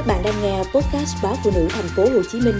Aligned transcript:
Các 0.00 0.06
bạn 0.06 0.22
đang 0.24 0.42
nghe 0.42 0.58
podcast 0.58 1.16
báo 1.22 1.36
phụ 1.44 1.50
nữ 1.54 1.68
thành 1.70 1.88
phố 1.96 2.02
Hồ 2.02 2.22
Chí 2.32 2.40
Minh 2.40 2.54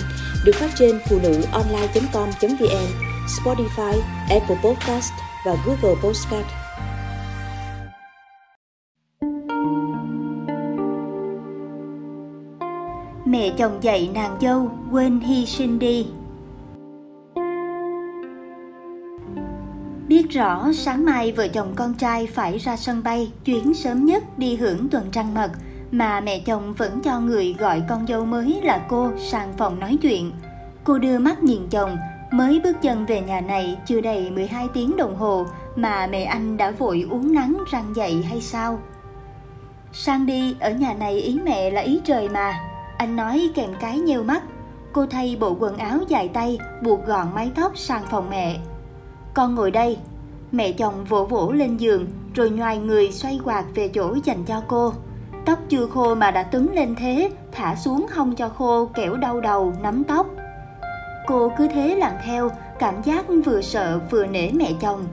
được 0.45 0.53
phát 0.55 0.71
trên 0.79 0.99
phụ 1.09 1.19
nữ 1.23 1.43
online.com.vn, 1.53 2.87
Spotify, 3.27 4.01
Apple 4.31 4.57
Podcast 4.65 5.13
và 5.47 5.57
Google 5.67 6.01
Podcast. 6.03 6.47
Mẹ 13.25 13.51
chồng 13.59 13.79
dạy 13.83 14.11
nàng 14.15 14.39
dâu 14.41 14.71
quên 14.93 15.21
hy 15.21 15.47
sinh 15.47 15.79
đi. 15.79 16.07
Biết 20.09 20.31
rõ 20.31 20.73
sáng 20.75 21.05
mai 21.05 21.33
vợ 21.33 21.49
chồng 21.49 21.73
con 21.77 21.95
trai 21.95 22.27
phải 22.27 22.59
ra 22.59 22.77
sân 22.77 23.03
bay 23.03 23.33
chuyến 23.45 23.75
sớm 23.75 24.05
nhất 24.05 24.39
đi 24.39 24.57
hưởng 24.57 24.89
tuần 24.89 25.11
trăng 25.13 25.35
mật– 25.35 25.51
mà 25.91 26.21
mẹ 26.21 26.39
chồng 26.39 26.75
vẫn 26.75 27.01
cho 27.05 27.21
người 27.21 27.55
gọi 27.59 27.83
con 27.89 28.07
dâu 28.07 28.25
mới 28.25 28.61
là 28.63 28.87
cô 28.89 29.11
sang 29.19 29.53
phòng 29.59 29.81
nói 29.81 29.99
chuyện. 30.03 30.33
Cô 30.85 30.99
đưa 30.99 31.19
mắt 31.19 31.43
nhìn 31.43 31.69
chồng, 31.71 31.97
mới 32.31 32.61
bước 32.65 32.77
chân 32.83 33.07
về 33.07 33.21
nhà 33.21 33.41
này 33.41 33.79
chưa 33.87 34.01
đầy 34.01 34.31
12 34.31 34.69
tiếng 34.75 34.97
đồng 34.97 35.17
hồ 35.17 35.47
mà 35.77 36.07
mẹ 36.07 36.25
anh 36.25 36.57
đã 36.57 36.71
vội 36.71 37.07
uống 37.11 37.35
nắng 37.35 37.59
răng 37.71 37.93
dậy 37.97 38.23
hay 38.29 38.41
sao? 38.41 38.79
Sang 39.93 40.27
đi, 40.27 40.57
ở 40.61 40.71
nhà 40.71 40.95
này 40.95 41.21
ý 41.21 41.41
mẹ 41.45 41.71
là 41.71 41.81
ý 41.81 42.01
trời 42.05 42.29
mà. 42.29 42.61
Anh 42.99 43.17
nói 43.17 43.51
kèm 43.55 43.71
cái 43.81 43.99
nheo 43.99 44.23
mắt. 44.23 44.43
Cô 44.93 45.07
thay 45.07 45.37
bộ 45.41 45.57
quần 45.61 45.77
áo 45.77 45.99
dài 46.09 46.29
tay, 46.29 46.59
buộc 46.83 47.07
gọn 47.07 47.27
mái 47.35 47.51
tóc 47.55 47.79
sang 47.79 48.03
phòng 48.11 48.31
mẹ. 48.31 48.61
Con 49.35 49.55
ngồi 49.55 49.71
đây. 49.71 49.99
Mẹ 50.53 50.73
chồng 50.73 51.05
vỗ 51.09 51.25
vỗ 51.25 51.53
lên 51.53 51.77
giường, 51.77 52.07
rồi 52.35 52.51
nhoài 52.51 52.79
người 52.79 53.13
xoay 53.13 53.41
quạt 53.45 53.65
về 53.75 53.89
chỗ 53.89 54.17
dành 54.25 54.45
cho 54.45 54.63
cô. 54.69 54.93
Tóc 55.47 55.59
chưa 55.69 55.87
khô 55.87 56.15
mà 56.15 56.31
đã 56.31 56.43
tứng 56.43 56.75
lên 56.75 56.95
thế, 56.95 57.31
thả 57.53 57.77
xuống 57.77 58.07
không 58.11 58.35
cho 58.35 58.49
khô 58.49 58.87
kẻo 58.87 59.17
đau 59.17 59.41
đầu, 59.41 59.73
nắm 59.83 60.05
tóc. 60.05 60.27
Cô 61.27 61.53
cứ 61.59 61.69
thế 61.69 61.97
làm 61.97 62.13
theo, 62.25 62.51
cảm 62.79 63.03
giác 63.03 63.25
vừa 63.45 63.61
sợ 63.61 64.01
vừa 64.11 64.27
nể 64.27 64.51
mẹ 64.51 64.73
chồng. 64.81 65.05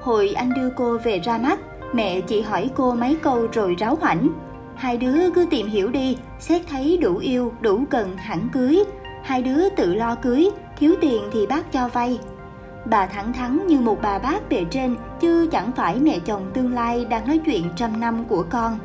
Hồi 0.00 0.28
anh 0.36 0.54
đưa 0.54 0.70
cô 0.70 0.98
về 0.98 1.18
ra 1.18 1.38
mắt, 1.38 1.60
mẹ 1.92 2.20
chỉ 2.20 2.42
hỏi 2.42 2.70
cô 2.74 2.94
mấy 2.94 3.16
câu 3.22 3.46
rồi 3.52 3.76
ráo 3.78 3.98
hoảnh. 4.00 4.28
Hai 4.74 4.96
đứa 4.96 5.30
cứ 5.30 5.46
tìm 5.50 5.66
hiểu 5.66 5.90
đi, 5.90 6.18
xét 6.38 6.62
thấy 6.70 6.98
đủ 7.02 7.16
yêu, 7.16 7.52
đủ 7.60 7.84
cần 7.90 8.16
hẳn 8.16 8.48
cưới. 8.52 8.84
Hai 9.22 9.42
đứa 9.42 9.68
tự 9.68 9.94
lo 9.94 10.14
cưới, 10.14 10.50
thiếu 10.78 10.94
tiền 11.00 11.22
thì 11.32 11.46
bác 11.46 11.72
cho 11.72 11.88
vay. 11.88 12.18
Bà 12.84 13.06
thẳng 13.06 13.32
thắn 13.32 13.66
như 13.66 13.80
một 13.80 13.98
bà 14.02 14.18
bác 14.18 14.48
bề 14.48 14.64
trên, 14.70 14.96
chứ 15.20 15.48
chẳng 15.52 15.72
phải 15.72 16.00
mẹ 16.00 16.18
chồng 16.18 16.50
tương 16.54 16.74
lai 16.74 17.04
đang 17.04 17.26
nói 17.26 17.40
chuyện 17.46 17.64
trăm 17.76 18.00
năm 18.00 18.24
của 18.24 18.44
con. 18.50 18.78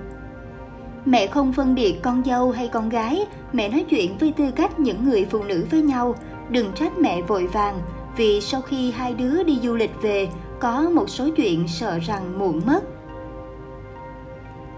Mẹ 1.05 1.27
không 1.27 1.53
phân 1.53 1.75
biệt 1.75 1.95
con 2.01 2.23
dâu 2.25 2.51
hay 2.51 2.67
con 2.67 2.89
gái, 2.89 3.25
mẹ 3.53 3.69
nói 3.69 3.85
chuyện 3.89 4.17
với 4.17 4.33
tư 4.37 4.51
cách 4.55 4.79
những 4.79 5.05
người 5.05 5.27
phụ 5.29 5.43
nữ 5.43 5.65
với 5.71 5.81
nhau. 5.81 6.15
Đừng 6.49 6.71
trách 6.75 6.97
mẹ 6.99 7.21
vội 7.21 7.47
vàng, 7.47 7.81
vì 8.17 8.41
sau 8.41 8.61
khi 8.61 8.91
hai 8.91 9.13
đứa 9.13 9.43
đi 9.43 9.59
du 9.63 9.75
lịch 9.75 9.91
về, 10.01 10.27
có 10.59 10.81
một 10.81 11.09
số 11.09 11.29
chuyện 11.35 11.67
sợ 11.67 11.99
rằng 11.99 12.39
muộn 12.39 12.61
mất. 12.65 12.81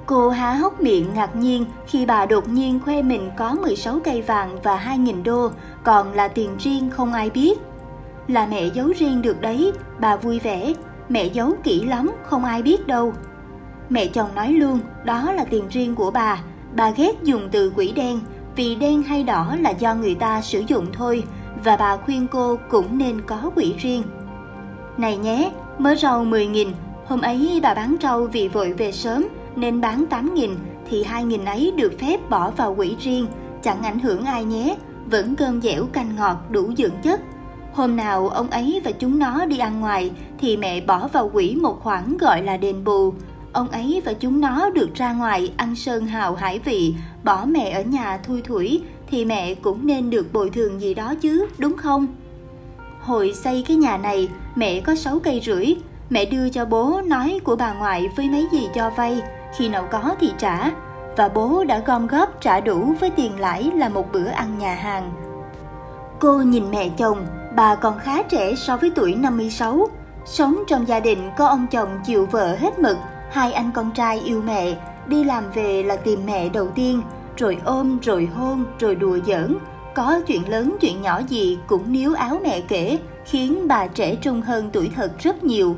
Cô 0.06 0.30
há 0.30 0.54
hốc 0.54 0.82
miệng 0.82 1.14
ngạc 1.14 1.36
nhiên 1.36 1.66
khi 1.88 2.06
bà 2.06 2.26
đột 2.26 2.48
nhiên 2.50 2.80
khoe 2.86 3.02
mình 3.02 3.32
có 3.38 3.54
16 3.54 4.00
cây 4.04 4.22
vàng 4.22 4.58
và 4.64 4.96
2.000 4.98 5.24
đô, 5.24 5.50
còn 5.84 6.14
là 6.14 6.28
tiền 6.28 6.50
riêng 6.60 6.90
không 6.90 7.14
ai 7.14 7.30
biết. 7.30 7.60
Là 8.28 8.48
mẹ 8.48 8.70
giấu 8.74 8.88
riêng 8.98 9.22
được 9.22 9.42
đấy, 9.42 9.72
bà 10.00 10.16
vui 10.16 10.40
vẻ, 10.40 10.74
mẹ 11.10 11.26
giấu 11.26 11.54
kỹ 11.64 11.86
lắm, 11.86 12.12
không 12.24 12.46
ai 12.46 12.62
biết 12.62 12.88
đâu. 12.88 13.14
Mẹ 13.90 14.08
chồng 14.08 14.30
nói 14.36 14.54
luôn, 14.54 14.80
đó 15.04 15.32
là 15.32 15.44
tiền 15.44 15.68
riêng 15.70 15.96
của 15.96 16.12
bà. 16.12 16.42
Bà 16.76 16.90
ghét 16.90 17.24
dùng 17.24 17.50
từ 17.52 17.72
quỷ 17.76 17.92
đen, 17.92 18.20
vì 18.56 18.76
đen 18.76 19.04
hay 19.04 19.24
đỏ 19.24 19.56
là 19.60 19.70
do 19.70 19.96
người 19.96 20.16
ta 20.16 20.42
sử 20.42 20.64
dụng 20.68 20.86
thôi, 20.94 21.24
và 21.64 21.78
bà 21.78 21.98
khuyên 21.98 22.28
cô 22.32 22.58
cũng 22.70 22.98
nên 22.98 23.22
có 23.22 23.52
quỷ 23.56 23.74
riêng. 23.78 24.04
Này 24.98 25.18
nhé, 25.18 25.52
mớ 25.78 25.96
rau 25.96 26.26
10.000, 26.26 26.72
hôm 27.06 27.22
ấy 27.22 27.60
bà 27.64 27.74
bán 27.74 27.96
rau 28.02 28.22
vì 28.22 28.48
vội 28.48 28.74
về 28.74 28.92
sớm 28.92 29.28
nên 29.56 29.82
bán 29.82 30.06
8.000 30.10 30.50
thì 30.90 31.04
2.000 31.04 31.46
ấy 31.46 31.74
được 31.78 31.94
phép 32.00 32.30
bỏ 32.30 32.52
vào 32.52 32.76
quỹ 32.76 32.96
riêng, 33.00 33.28
chẳng 33.64 33.84
ảnh 33.84 34.00
hưởng 34.00 34.26
ai 34.26 34.46
nhé, 34.46 34.76
vẫn 35.06 35.36
cơm 35.36 35.62
dẻo 35.62 35.86
canh 35.86 36.16
ngọt 36.16 36.38
đủ 36.50 36.72
dưỡng 36.78 37.02
chất. 37.02 37.22
Hôm 37.74 37.96
nào 37.96 38.30
ông 38.30 38.50
ấy 38.50 38.82
và 38.84 38.92
chúng 38.92 39.20
nó 39.20 39.46
đi 39.46 39.58
ăn 39.58 39.80
ngoài 39.80 40.12
thì 40.40 40.58
mẹ 40.58 40.82
bỏ 40.82 41.08
vào 41.08 41.30
quỹ 41.30 41.56
một 41.56 41.80
khoản 41.80 42.18
gọi 42.18 42.44
là 42.44 42.58
đền 42.58 42.84
bù, 42.84 43.14
ông 43.54 43.70
ấy 43.70 44.02
và 44.06 44.14
chúng 44.14 44.42
nó 44.42 44.70
được 44.70 44.96
ra 44.96 45.14
ngoài 45.14 45.54
ăn 45.58 45.76
sơn 45.76 46.06
hào 46.06 46.36
hải 46.36 46.60
vị, 46.60 46.96
bỏ 47.24 47.46
mẹ 47.46 47.72
ở 47.72 47.82
nhà 47.82 48.18
thui 48.18 48.42
thủi, 48.42 48.82
thì 49.12 49.26
mẹ 49.26 49.56
cũng 49.56 49.88
nên 49.88 50.10
được 50.10 50.34
bồi 50.34 50.50
thường 50.50 50.82
gì 50.82 50.94
đó 50.94 51.14
chứ, 51.22 51.48
đúng 51.58 51.78
không? 51.78 52.08
Hồi 53.02 53.34
xây 53.34 53.64
cái 53.68 53.78
nhà 53.78 53.98
này, 53.98 54.30
mẹ 54.56 54.80
có 54.80 54.96
6 54.96 55.20
cây 55.20 55.42
rưỡi, 55.46 55.76
mẹ 56.10 56.26
đưa 56.26 56.50
cho 56.50 56.66
bố 56.66 57.02
nói 57.06 57.40
của 57.44 57.56
bà 57.56 57.74
ngoại 57.74 58.10
với 58.16 58.30
mấy 58.30 58.48
gì 58.52 58.68
cho 58.76 58.90
vay, 58.90 59.22
khi 59.58 59.70
nào 59.70 59.88
có 59.92 60.16
thì 60.20 60.32
trả, 60.38 60.72
và 61.18 61.30
bố 61.30 61.64
đã 61.64 61.80
gom 61.80 62.08
góp 62.08 62.42
trả 62.42 62.60
đủ 62.60 62.94
với 63.00 63.10
tiền 63.10 63.40
lãi 63.40 63.72
là 63.76 63.90
một 63.90 64.12
bữa 64.12 64.28
ăn 64.28 64.58
nhà 64.58 64.76
hàng. 64.76 65.12
Cô 66.20 66.38
nhìn 66.38 66.72
mẹ 66.72 66.90
chồng, 66.98 67.26
bà 67.56 67.76
còn 67.76 68.00
khá 68.00 68.24
trẻ 68.24 68.56
so 68.56 68.78
với 68.78 68.92
tuổi 68.96 69.16
56, 69.16 69.90
sống 70.26 70.64
trong 70.68 70.88
gia 70.88 71.00
đình 71.00 71.30
có 71.38 71.48
ông 71.48 71.68
chồng 71.72 71.90
chịu 72.06 72.26
vợ 72.26 72.56
hết 72.56 72.80
mực, 72.80 72.98
hai 73.34 73.54
anh 73.54 73.72
con 73.72 73.92
trai 73.92 74.20
yêu 74.20 74.42
mẹ, 74.46 74.76
đi 75.08 75.24
làm 75.24 75.44
về 75.54 75.84
là 75.84 75.96
tìm 75.96 76.20
mẹ 76.26 76.50
đầu 76.50 76.68
tiên, 76.68 77.02
rồi 77.38 77.58
ôm, 77.66 78.00
rồi 78.02 78.30
hôn, 78.36 78.66
rồi 78.80 78.96
đùa 78.96 79.18
giỡn. 79.28 79.56
Có 79.96 80.22
chuyện 80.28 80.50
lớn 80.50 80.76
chuyện 80.82 81.02
nhỏ 81.02 81.22
gì 81.28 81.58
cũng 81.68 81.92
níu 81.92 82.14
áo 82.14 82.40
mẹ 82.44 82.62
kể, 82.62 83.00
khiến 83.26 83.68
bà 83.68 83.88
trẻ 83.88 84.16
trung 84.16 84.42
hơn 84.42 84.70
tuổi 84.74 84.92
thật 84.96 85.12
rất 85.20 85.44
nhiều. 85.44 85.76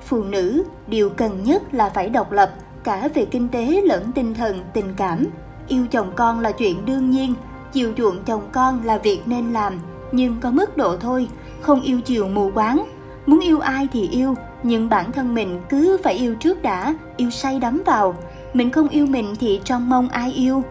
Phụ 0.00 0.24
nữ, 0.24 0.64
điều 0.86 1.10
cần 1.10 1.44
nhất 1.44 1.74
là 1.74 1.88
phải 1.88 2.08
độc 2.08 2.32
lập, 2.32 2.50
cả 2.84 3.08
về 3.14 3.24
kinh 3.24 3.48
tế 3.48 3.82
lẫn 3.84 4.12
tinh 4.12 4.34
thần, 4.34 4.60
tình 4.74 4.94
cảm. 4.96 5.26
Yêu 5.68 5.86
chồng 5.90 6.12
con 6.16 6.40
là 6.40 6.52
chuyện 6.52 6.86
đương 6.86 7.10
nhiên, 7.10 7.34
chiều 7.72 7.92
chuộng 7.96 8.24
chồng 8.24 8.48
con 8.52 8.84
là 8.84 8.98
việc 8.98 9.20
nên 9.26 9.52
làm, 9.52 9.80
nhưng 10.12 10.40
có 10.40 10.50
mức 10.50 10.76
độ 10.76 10.96
thôi, 10.96 11.28
không 11.60 11.80
yêu 11.80 12.00
chiều 12.00 12.28
mù 12.28 12.50
quáng. 12.54 12.84
Muốn 13.26 13.40
yêu 13.40 13.60
ai 13.60 13.88
thì 13.92 14.08
yêu, 14.08 14.34
nhưng 14.62 14.88
bản 14.88 15.12
thân 15.12 15.34
mình 15.34 15.60
cứ 15.68 15.98
phải 16.04 16.14
yêu 16.14 16.34
trước 16.34 16.62
đã 16.62 16.94
yêu 17.16 17.30
say 17.30 17.58
đắm 17.58 17.82
vào. 17.86 18.14
Mình 18.54 18.70
không 18.70 18.88
yêu 18.88 19.06
mình 19.06 19.34
thì 19.40 19.60
trong 19.64 19.88
mong 19.88 20.08
ai 20.08 20.32
yêu. 20.32 20.62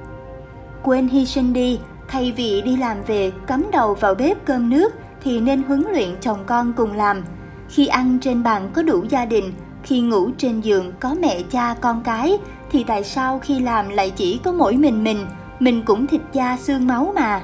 Quên 0.84 1.08
hy 1.08 1.26
sinh 1.26 1.54
đi 1.54 1.80
thay 2.08 2.34
vì 2.38 2.62
đi 2.62 2.78
làm 2.78 2.98
về 3.08 3.32
cắm 3.48 3.66
đầu 3.72 3.94
vào 3.94 4.16
bếp 4.16 4.46
cơm 4.46 4.70
nước 4.70 4.94
thì 5.24 5.40
nên 5.40 5.64
huấn 5.64 5.86
luyện 5.92 6.10
chồng 6.22 6.40
con 6.46 6.74
cùng 6.74 6.92
làm. 6.92 7.24
Khi 7.70 7.88
ăn 7.88 8.20
trên 8.22 8.44
bàn 8.44 8.70
có 8.74 8.84
đủ 8.84 9.04
gia 9.10 9.26
đình 9.26 9.54
khi 9.84 10.02
ngủ 10.02 10.30
trên 10.38 10.62
giường 10.62 10.92
có 11.00 11.16
mẹ 11.22 11.42
cha 11.52 11.76
con 11.82 12.02
cái 12.04 12.38
thì 12.72 12.84
tại 12.84 13.04
sao 13.04 13.40
khi 13.40 13.60
làm 13.60 13.90
lại 13.90 14.12
chỉ 14.16 14.40
có 14.44 14.52
mỗi 14.52 14.78
mình 14.78 15.04
mình? 15.04 15.26
Mình 15.60 15.84
cũng 15.86 16.08
thịt 16.08 16.22
da 16.34 16.58
xương 16.58 16.88
máu 16.88 17.14
mà. 17.16 17.42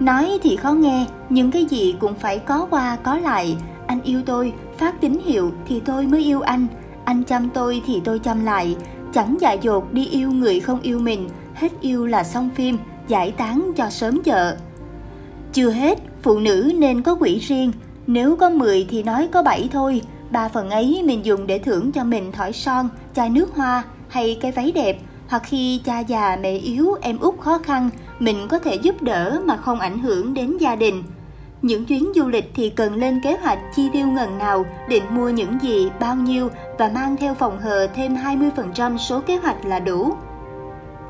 Nói 0.00 0.38
thì 0.42 0.56
khó 0.56 0.72
nghe 0.72 1.06
nhưng 1.28 1.50
cái 1.50 1.64
gì 1.64 1.94
cũng 2.00 2.14
phải 2.14 2.38
có 2.38 2.66
qua 2.70 2.96
có 3.02 3.16
lại 3.16 3.56
anh 3.92 4.02
yêu 4.02 4.22
tôi, 4.26 4.52
phát 4.78 5.00
tín 5.00 5.18
hiệu 5.24 5.52
thì 5.66 5.80
tôi 5.80 6.06
mới 6.06 6.24
yêu 6.24 6.40
anh. 6.40 6.66
Anh 7.04 7.22
chăm 7.24 7.48
tôi 7.50 7.82
thì 7.86 8.00
tôi 8.04 8.18
chăm 8.18 8.44
lại. 8.44 8.76
Chẳng 9.14 9.36
dại 9.40 9.58
dột 9.62 9.92
đi 9.92 10.06
yêu 10.06 10.30
người 10.30 10.60
không 10.60 10.80
yêu 10.80 10.98
mình. 10.98 11.28
Hết 11.54 11.72
yêu 11.80 12.06
là 12.06 12.24
xong 12.24 12.50
phim, 12.54 12.78
giải 13.08 13.30
tán 13.30 13.72
cho 13.76 13.90
sớm 13.90 14.22
chợ 14.22 14.56
chưa 15.52 15.70
hết, 15.70 15.98
phụ 16.22 16.38
nữ 16.38 16.72
nên 16.78 17.02
có 17.02 17.14
quỹ 17.14 17.38
riêng. 17.38 17.72
Nếu 18.06 18.36
có 18.36 18.50
10 18.50 18.86
thì 18.90 19.02
nói 19.02 19.28
có 19.32 19.42
7 19.42 19.68
thôi. 19.72 20.02
Ba 20.30 20.48
phần 20.48 20.70
ấy 20.70 21.02
mình 21.04 21.24
dùng 21.24 21.46
để 21.46 21.58
thưởng 21.58 21.92
cho 21.92 22.04
mình 22.04 22.32
thỏi 22.32 22.52
son, 22.52 22.88
chai 23.14 23.30
nước 23.30 23.54
hoa 23.54 23.82
hay 24.08 24.38
cái 24.40 24.52
váy 24.52 24.72
đẹp. 24.72 24.98
Hoặc 25.28 25.42
khi 25.46 25.80
cha 25.84 26.00
già 26.00 26.38
mẹ 26.42 26.52
yếu, 26.52 26.94
em 27.00 27.18
út 27.18 27.40
khó 27.40 27.58
khăn, 27.58 27.90
mình 28.18 28.48
có 28.48 28.58
thể 28.58 28.74
giúp 28.74 29.02
đỡ 29.02 29.40
mà 29.44 29.56
không 29.56 29.80
ảnh 29.80 29.98
hưởng 29.98 30.34
đến 30.34 30.56
gia 30.56 30.76
đình 30.76 31.02
những 31.62 31.84
chuyến 31.84 32.12
du 32.14 32.28
lịch 32.28 32.50
thì 32.54 32.70
cần 32.70 32.94
lên 32.94 33.20
kế 33.20 33.36
hoạch 33.36 33.58
chi 33.74 33.88
tiêu 33.92 34.06
ngần 34.06 34.38
nào, 34.38 34.66
định 34.88 35.02
mua 35.10 35.28
những 35.28 35.58
gì, 35.62 35.90
bao 36.00 36.16
nhiêu 36.16 36.48
và 36.78 36.90
mang 36.94 37.16
theo 37.16 37.34
phòng 37.34 37.60
hờ 37.60 37.86
thêm 37.94 38.14
20% 38.14 38.98
số 38.98 39.20
kế 39.20 39.36
hoạch 39.36 39.66
là 39.66 39.80
đủ. 39.80 40.14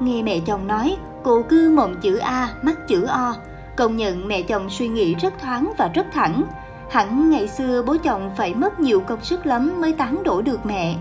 Nghe 0.00 0.22
mẹ 0.22 0.38
chồng 0.46 0.66
nói, 0.66 0.96
cô 1.22 1.42
cứ 1.48 1.70
mồm 1.76 1.94
chữ 2.00 2.16
A, 2.16 2.48
mắt 2.62 2.88
chữ 2.88 3.06
O. 3.06 3.34
Công 3.76 3.96
nhận 3.96 4.28
mẹ 4.28 4.42
chồng 4.42 4.70
suy 4.70 4.88
nghĩ 4.88 5.14
rất 5.14 5.34
thoáng 5.40 5.72
và 5.78 5.88
rất 5.94 6.06
thẳng. 6.12 6.42
Hẳn 6.90 7.30
ngày 7.30 7.48
xưa 7.48 7.82
bố 7.86 7.96
chồng 8.02 8.30
phải 8.36 8.54
mất 8.54 8.80
nhiều 8.80 9.00
công 9.00 9.24
sức 9.24 9.46
lắm 9.46 9.80
mới 9.80 9.92
tán 9.92 10.22
đổ 10.22 10.42
được 10.42 10.66
mẹ. 10.66 10.96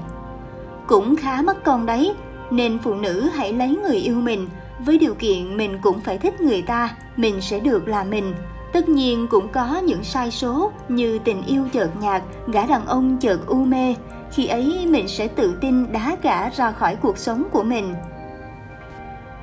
Cũng 0.88 1.15
khá 1.15 1.42
mất 1.42 1.63
công 1.63 1.86
đấy, 1.86 2.15
nên 2.51 2.80
phụ 2.83 2.94
nữ 2.94 3.30
hãy 3.33 3.53
lấy 3.53 3.80
người 3.83 3.98
yêu 3.98 4.15
mình, 4.15 4.48
với 4.86 4.98
điều 4.98 5.13
kiện 5.13 5.57
mình 5.57 5.80
cũng 5.81 6.00
phải 6.00 6.18
thích 6.18 6.42
người 6.42 6.62
ta, 6.62 6.89
mình 7.15 7.42
sẽ 7.42 7.59
được 7.59 7.88
là 7.88 8.03
mình 8.03 8.33
Tất 8.73 8.89
nhiên 8.89 9.27
cũng 9.29 9.47
có 9.50 9.77
những 9.77 10.03
sai 10.03 10.31
số 10.31 10.71
như 10.89 11.19
tình 11.19 11.44
yêu 11.45 11.68
chợt 11.71 11.89
nhạt, 12.01 12.21
gã 12.47 12.65
đàn 12.65 12.85
ông 12.85 13.18
chợt 13.18 13.39
u 13.47 13.56
mê. 13.56 13.95
Khi 14.31 14.47
ấy 14.47 14.88
mình 14.89 15.07
sẽ 15.07 15.27
tự 15.27 15.53
tin 15.62 15.91
đá 15.91 16.15
gã 16.21 16.50
ra 16.50 16.71
khỏi 16.71 16.95
cuộc 16.95 17.18
sống 17.18 17.44
của 17.51 17.63
mình. 17.63 17.94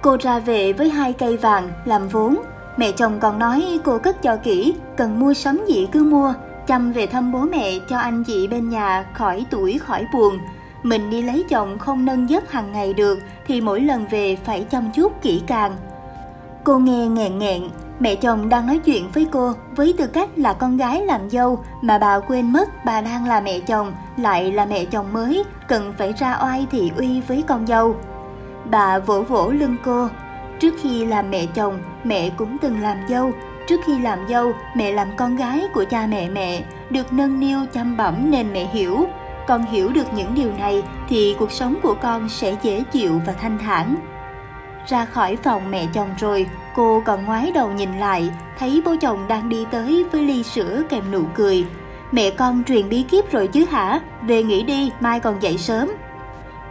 Cô 0.03 0.17
ra 0.21 0.39
về 0.39 0.73
với 0.73 0.89
hai 0.89 1.13
cây 1.13 1.37
vàng 1.37 1.69
làm 1.85 2.09
vốn. 2.09 2.37
Mẹ 2.77 2.93
chồng 2.93 3.21
còn 3.21 3.39
nói 3.39 3.81
cô 3.85 3.99
cất 3.99 4.23
cho 4.23 4.37
kỹ, 4.37 4.75
cần 4.97 5.21
mua 5.21 5.35
sắm 5.35 5.61
gì 5.69 5.89
cứ 5.93 6.05
mua, 6.05 6.35
chăm 6.67 6.93
về 6.93 7.07
thăm 7.07 7.33
bố 7.33 7.41
mẹ 7.41 7.79
cho 7.89 7.99
anh 7.99 8.25
chị 8.25 8.47
bên 8.47 8.69
nhà 8.69 9.07
khỏi 9.15 9.47
tuổi 9.51 9.79
khỏi 9.79 10.07
buồn. 10.13 10.39
Mình 10.83 11.11
đi 11.11 11.23
lấy 11.23 11.45
chồng 11.49 11.79
không 11.79 12.05
nâng 12.05 12.31
giấc 12.31 12.53
hàng 12.53 12.73
ngày 12.73 12.95
được 12.95 13.19
thì 13.47 13.61
mỗi 13.61 13.81
lần 13.81 14.07
về 14.11 14.37
phải 14.45 14.67
chăm 14.71 14.91
chút 14.95 15.23
kỹ 15.23 15.43
càng. 15.47 15.77
Cô 16.65 16.79
nghe 16.79 17.07
nghẹn 17.07 17.39
nghẹn, 17.39 17.63
mẹ 18.01 18.15
chồng 18.15 18.49
đang 18.49 18.67
nói 18.67 18.79
chuyện 18.79 19.11
với 19.15 19.27
cô 19.31 19.53
với 19.77 19.95
tư 19.99 20.07
cách 20.07 20.29
là 20.37 20.53
con 20.53 20.77
gái 20.77 21.01
làm 21.07 21.31
dâu 21.31 21.65
mà 21.83 21.99
bà 21.99 22.21
quên 22.21 22.53
mất 22.53 22.85
bà 22.85 23.01
đang 23.01 23.27
là 23.27 23.41
mẹ 23.41 23.61
chồng, 23.61 23.93
lại 24.17 24.53
là 24.53 24.67
mẹ 24.67 24.85
chồng 24.85 25.13
mới, 25.13 25.45
cần 25.69 25.95
phải 25.99 26.13
ra 26.13 26.39
oai 26.43 26.67
thị 26.71 26.93
uy 26.97 27.21
với 27.21 27.45
con 27.47 27.67
dâu. 27.67 27.97
Bà 28.71 28.99
vỗ 28.99 29.23
vỗ 29.23 29.51
lưng 29.51 29.77
cô. 29.85 30.09
Trước 30.61 30.75
khi 30.83 31.07
làm 31.07 31.31
mẹ 31.31 31.47
chồng, 31.47 31.79
mẹ 32.05 32.31
cũng 32.31 32.59
từng 32.59 32.81
làm 32.81 32.97
dâu. 33.09 33.33
Trước 33.69 33.81
khi 33.87 33.99
làm 33.99 34.19
dâu, 34.29 34.53
mẹ 34.75 34.93
làm 34.93 35.09
con 35.17 35.37
gái 35.37 35.63
của 35.75 35.85
cha 35.91 36.07
mẹ 36.07 36.29
mẹ, 36.29 36.63
được 36.91 37.13
nâng 37.13 37.41
niu 37.41 37.59
chăm 37.73 37.97
bẩm 37.97 38.31
nên 38.31 38.53
mẹ 38.53 38.65
hiểu. 38.73 39.07
Con 39.47 39.63
hiểu 39.63 39.93
được 39.93 40.15
những 40.15 40.35
điều 40.35 40.53
này 40.59 40.83
thì 41.09 41.37
cuộc 41.39 41.53
sống 41.53 41.75
của 41.83 41.95
con 42.03 42.29
sẽ 42.29 42.57
dễ 42.63 42.83
chịu 42.93 43.21
và 43.27 43.33
thanh 43.33 43.59
thản. 43.59 43.97
Ra 44.87 45.05
khỏi 45.05 45.37
phòng 45.37 45.71
mẹ 45.71 45.87
chồng 45.95 46.09
rồi, 46.19 46.47
cô 46.79 47.03
còn 47.05 47.25
ngoái 47.25 47.53
đầu 47.53 47.71
nhìn 47.71 47.99
lại, 47.99 48.31
thấy 48.59 48.83
bố 48.85 48.97
chồng 49.01 49.29
đang 49.29 49.49
đi 49.49 49.67
tới 49.71 50.05
với 50.13 50.23
ly 50.23 50.43
sữa 50.43 50.83
kèm 50.89 51.11
nụ 51.11 51.23
cười. 51.35 51.67
Mẹ 52.13 52.31
con 52.31 52.65
truyền 52.65 52.89
bí 52.89 53.03
kíp 53.03 53.33
rồi 53.33 53.47
chứ 53.47 53.65
hả? 53.71 54.01
Về 54.23 54.43
nghỉ 54.43 54.63
đi, 54.63 54.93
mai 55.01 55.21
còn 55.21 55.43
dậy 55.43 55.59
sớm. 55.59 55.89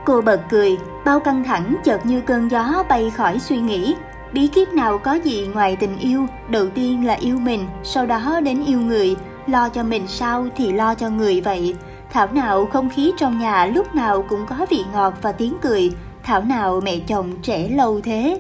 Cô 0.06 0.22
bật 0.22 0.42
cười, 0.50 0.78
bao 1.06 1.20
căng 1.20 1.44
thẳng 1.44 1.76
chợt 1.84 2.06
như 2.06 2.22
cơn 2.22 2.48
gió 2.52 2.84
bay 2.90 3.12
khỏi 3.16 3.40
suy 3.40 3.58
nghĩ. 3.58 3.96
Bí 4.34 4.48
kíp 4.48 4.74
nào 4.74 4.98
có 4.98 5.14
gì 5.14 5.48
ngoài 5.54 5.76
tình 5.76 5.98
yêu, 5.98 6.26
đầu 6.50 6.68
tiên 6.70 7.06
là 7.06 7.14
yêu 7.14 7.38
mình, 7.38 7.68
sau 7.84 8.06
đó 8.06 8.40
đến 8.44 8.66
yêu 8.66 8.80
người, 8.80 9.16
lo 9.48 9.70
cho 9.70 9.84
mình 9.84 10.08
sao 10.08 10.48
thì 10.56 10.72
lo 10.72 10.96
cho 10.96 11.10
người 11.10 11.42
vậy. 11.42 11.76
Thảo 12.12 12.28
nào 12.32 12.66
không 12.66 12.90
khí 12.90 13.14
trong 13.18 13.40
nhà 13.40 13.66
lúc 13.66 13.96
nào 13.96 14.26
cũng 14.30 14.46
có 14.46 14.66
vị 14.70 14.84
ngọt 14.94 15.14
và 15.22 15.32
tiếng 15.32 15.54
cười, 15.62 15.92
thảo 16.24 16.42
nào 16.42 16.82
mẹ 16.84 17.00
chồng 17.08 17.32
trẻ 17.42 17.70
lâu 17.70 18.02
thế. 18.04 18.40